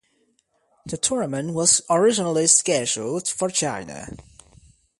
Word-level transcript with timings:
The 0.87 0.97
tournament 0.97 1.53
was 1.53 1.83
originally 1.87 2.47
scheduled 2.47 3.27
for 3.27 3.49
China. 3.49 4.07